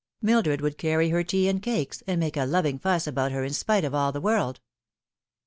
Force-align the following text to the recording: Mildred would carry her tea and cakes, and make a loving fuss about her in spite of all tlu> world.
Mildred 0.19 0.61
would 0.61 0.79
carry 0.79 1.09
her 1.09 1.23
tea 1.23 1.47
and 1.47 1.61
cakes, 1.61 2.01
and 2.07 2.19
make 2.19 2.35
a 2.35 2.43
loving 2.47 2.79
fuss 2.79 3.05
about 3.05 3.31
her 3.31 3.43
in 3.43 3.53
spite 3.53 3.85
of 3.85 3.93
all 3.93 4.11
tlu> 4.11 4.19
world. 4.19 4.59